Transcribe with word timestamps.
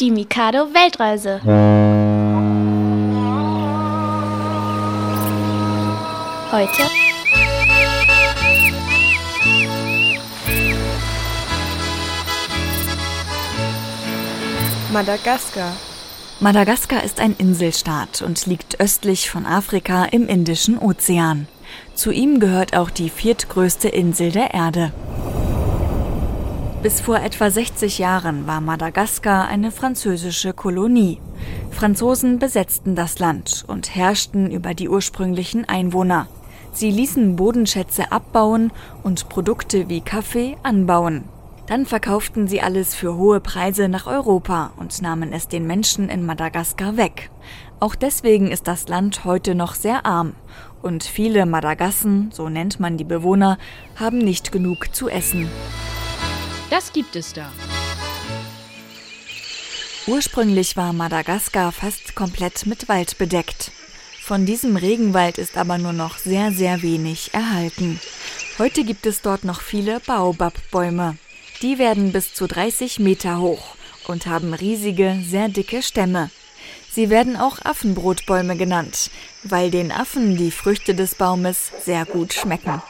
Die 0.00 0.10
Mikado 0.10 0.74
Weltreise. 0.74 1.40
Heute 6.50 6.82
Madagaskar. 14.92 15.72
Madagaskar 16.40 17.04
ist 17.04 17.20
ein 17.20 17.36
Inselstaat 17.38 18.22
und 18.22 18.46
liegt 18.46 18.80
östlich 18.80 19.30
von 19.30 19.46
Afrika 19.46 20.06
im 20.06 20.26
Indischen 20.26 20.76
Ozean. 20.76 21.46
Zu 21.94 22.10
ihm 22.10 22.40
gehört 22.40 22.76
auch 22.76 22.90
die 22.90 23.10
viertgrößte 23.10 23.88
Insel 23.90 24.32
der 24.32 24.54
Erde. 24.54 24.92
Bis 26.84 27.00
vor 27.00 27.16
etwa 27.16 27.50
60 27.50 27.98
Jahren 27.98 28.46
war 28.46 28.60
Madagaskar 28.60 29.48
eine 29.48 29.70
französische 29.70 30.52
Kolonie. 30.52 31.18
Franzosen 31.70 32.38
besetzten 32.38 32.94
das 32.94 33.18
Land 33.18 33.64
und 33.66 33.94
herrschten 33.94 34.50
über 34.50 34.74
die 34.74 34.90
ursprünglichen 34.90 35.66
Einwohner. 35.66 36.28
Sie 36.74 36.90
ließen 36.90 37.36
Bodenschätze 37.36 38.12
abbauen 38.12 38.70
und 39.02 39.30
Produkte 39.30 39.88
wie 39.88 40.02
Kaffee 40.02 40.58
anbauen. 40.62 41.24
Dann 41.68 41.86
verkauften 41.86 42.48
sie 42.48 42.60
alles 42.60 42.94
für 42.94 43.16
hohe 43.16 43.40
Preise 43.40 43.88
nach 43.88 44.06
Europa 44.06 44.72
und 44.76 45.00
nahmen 45.00 45.32
es 45.32 45.48
den 45.48 45.66
Menschen 45.66 46.10
in 46.10 46.26
Madagaskar 46.26 46.98
weg. 46.98 47.30
Auch 47.80 47.94
deswegen 47.94 48.50
ist 48.50 48.68
das 48.68 48.88
Land 48.88 49.24
heute 49.24 49.54
noch 49.54 49.74
sehr 49.74 50.04
arm 50.04 50.34
und 50.82 51.02
viele 51.02 51.46
Madagassen, 51.46 52.28
so 52.30 52.50
nennt 52.50 52.78
man 52.78 52.98
die 52.98 53.04
Bewohner, 53.04 53.56
haben 53.96 54.18
nicht 54.18 54.52
genug 54.52 54.94
zu 54.94 55.08
essen. 55.08 55.48
Das 56.70 56.92
gibt 56.92 57.16
es 57.16 57.32
da. 57.32 57.52
Ursprünglich 60.06 60.76
war 60.76 60.92
Madagaskar 60.92 61.72
fast 61.72 62.14
komplett 62.14 62.66
mit 62.66 62.88
Wald 62.88 63.16
bedeckt. 63.16 63.72
Von 64.20 64.46
diesem 64.46 64.76
Regenwald 64.76 65.38
ist 65.38 65.56
aber 65.56 65.78
nur 65.78 65.92
noch 65.92 66.18
sehr, 66.18 66.50
sehr 66.50 66.82
wenig 66.82 67.32
erhalten. 67.32 68.00
Heute 68.58 68.84
gibt 68.84 69.06
es 69.06 69.22
dort 69.22 69.44
noch 69.44 69.60
viele 69.60 70.00
Baobab-Bäume. 70.00 71.16
Die 71.62 71.78
werden 71.78 72.12
bis 72.12 72.34
zu 72.34 72.46
30 72.46 73.00
Meter 73.00 73.38
hoch 73.38 73.76
und 74.06 74.26
haben 74.26 74.54
riesige, 74.54 75.18
sehr 75.26 75.48
dicke 75.48 75.82
Stämme. 75.82 76.30
Sie 76.90 77.10
werden 77.10 77.36
auch 77.36 77.58
Affenbrotbäume 77.64 78.56
genannt, 78.56 79.10
weil 79.42 79.70
den 79.70 79.90
Affen 79.90 80.36
die 80.36 80.50
Früchte 80.50 80.94
des 80.94 81.14
Baumes 81.16 81.72
sehr 81.84 82.04
gut 82.04 82.32
schmecken. 82.34 82.82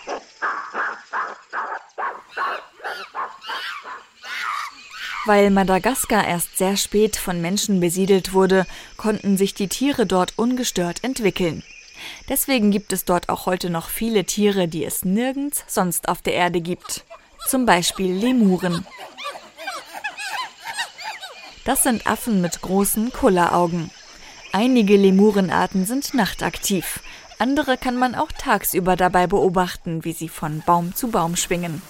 Weil 5.27 5.51
Madagaskar 5.51 6.27
erst 6.27 6.59
sehr 6.59 6.77
spät 6.77 7.17
von 7.17 7.41
Menschen 7.41 7.81
besiedelt 7.81 8.35
wurde, 8.35 8.67
konnten 8.99 9.39
sich 9.39 9.55
die 9.55 9.69
Tiere 9.69 10.05
dort 10.05 10.35
ungestört 10.37 11.03
entwickeln. 11.03 11.63
Deswegen 12.29 12.71
gibt 12.71 12.93
es 12.93 13.07
dort 13.07 13.31
auch 13.31 13.47
heute 13.47 13.71
noch 13.71 13.89
viele 13.89 14.25
Tiere, 14.25 14.69
die 14.69 14.85
es 14.85 15.05
nirgends 15.05 15.65
sonst 15.67 16.09
auf 16.09 16.21
der 16.21 16.35
Erde 16.35 16.61
gibt. 16.61 17.05
Zum 17.47 17.65
Beispiel 17.65 18.13
Lemuren. 18.13 18.87
Das 21.65 21.83
sind 21.83 22.07
Affen 22.07 22.43
mit 22.43 22.61
großen 22.61 23.11
Kulleraugen. 23.11 23.91
Einige 24.53 24.97
Lemurenarten 24.97 25.87
sind 25.87 26.13
nachtaktiv. 26.13 27.01
Andere 27.39 27.79
kann 27.79 27.97
man 27.97 28.15
auch 28.15 28.31
tagsüber 28.31 28.97
dabei 28.97 29.27
beobachten, 29.27 30.05
wie 30.05 30.13
sie 30.13 30.29
von 30.29 30.63
Baum 30.67 30.95
zu 30.95 31.09
Baum 31.09 31.37
schwingen. 31.37 31.81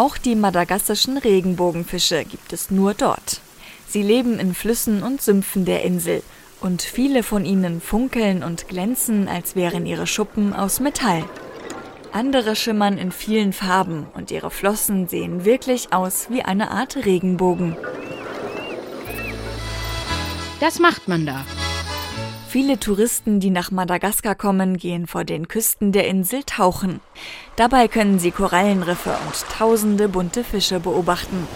Auch 0.00 0.16
die 0.16 0.34
madagassischen 0.34 1.18
Regenbogenfische 1.18 2.24
gibt 2.24 2.54
es 2.54 2.70
nur 2.70 2.94
dort. 2.94 3.42
Sie 3.86 4.02
leben 4.02 4.38
in 4.38 4.54
Flüssen 4.54 5.02
und 5.02 5.20
Sümpfen 5.20 5.66
der 5.66 5.84
Insel 5.84 6.22
und 6.62 6.80
viele 6.80 7.22
von 7.22 7.44
ihnen 7.44 7.82
funkeln 7.82 8.42
und 8.42 8.66
glänzen, 8.66 9.28
als 9.28 9.56
wären 9.56 9.84
ihre 9.84 10.06
Schuppen 10.06 10.54
aus 10.54 10.80
Metall. 10.80 11.22
Andere 12.12 12.56
schimmern 12.56 12.96
in 12.96 13.12
vielen 13.12 13.52
Farben 13.52 14.06
und 14.14 14.30
ihre 14.30 14.50
Flossen 14.50 15.06
sehen 15.06 15.44
wirklich 15.44 15.92
aus 15.92 16.28
wie 16.30 16.40
eine 16.40 16.70
Art 16.70 16.96
Regenbogen. 17.04 17.76
Das 20.60 20.78
macht 20.78 21.08
man 21.08 21.26
da. 21.26 21.44
Viele 22.50 22.80
Touristen, 22.80 23.38
die 23.38 23.50
nach 23.50 23.70
Madagaskar 23.70 24.34
kommen, 24.34 24.76
gehen 24.76 25.06
vor 25.06 25.22
den 25.22 25.46
Küsten 25.46 25.92
der 25.92 26.08
Insel 26.08 26.42
tauchen. 26.42 26.98
Dabei 27.54 27.86
können 27.86 28.18
sie 28.18 28.32
Korallenriffe 28.32 29.16
und 29.24 29.44
tausende 29.56 30.08
bunte 30.08 30.42
Fische 30.42 30.80
beobachten. 30.80 31.46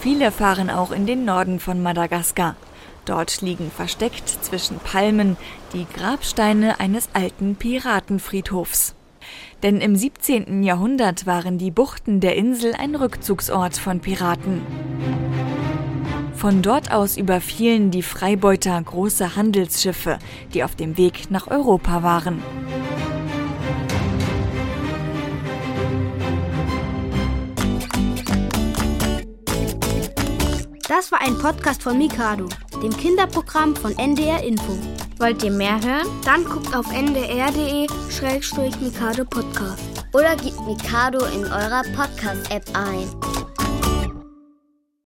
Viele 0.00 0.32
fahren 0.32 0.70
auch 0.70 0.92
in 0.92 1.04
den 1.04 1.26
Norden 1.26 1.60
von 1.60 1.82
Madagaskar. 1.82 2.56
Dort 3.04 3.42
liegen 3.42 3.70
versteckt 3.70 4.30
zwischen 4.30 4.78
Palmen 4.78 5.36
die 5.74 5.86
Grabsteine 5.94 6.80
eines 6.80 7.10
alten 7.12 7.56
Piratenfriedhofs. 7.56 8.94
Denn 9.62 9.82
im 9.82 9.94
17. 9.94 10.62
Jahrhundert 10.62 11.26
waren 11.26 11.58
die 11.58 11.70
Buchten 11.70 12.20
der 12.20 12.34
Insel 12.36 12.72
ein 12.72 12.94
Rückzugsort 12.94 13.76
von 13.76 14.00
Piraten. 14.00 14.62
Von 16.42 16.60
dort 16.60 16.90
aus 16.90 17.16
überfielen 17.16 17.92
die 17.92 18.02
Freibeuter 18.02 18.82
große 18.82 19.36
Handelsschiffe, 19.36 20.18
die 20.52 20.64
auf 20.64 20.74
dem 20.74 20.98
Weg 20.98 21.30
nach 21.30 21.46
Europa 21.46 22.02
waren. 22.02 22.42
Das 30.88 31.12
war 31.12 31.20
ein 31.20 31.38
Podcast 31.38 31.84
von 31.84 31.96
Mikado, 31.96 32.48
dem 32.82 32.90
Kinderprogramm 32.90 33.76
von 33.76 33.96
NDR 33.96 34.42
Info. 34.42 34.76
Wollt 35.20 35.44
ihr 35.44 35.52
mehr 35.52 35.80
hören? 35.80 36.08
Dann 36.24 36.44
guckt 36.44 36.74
auf 36.74 36.92
ndr.de-mikado 36.92 39.24
Podcast. 39.26 39.84
Oder 40.12 40.34
gebt 40.34 40.60
Mikado 40.66 41.24
in 41.26 41.44
eurer 41.44 41.84
Podcast-App 41.94 42.64
ein. 42.74 43.08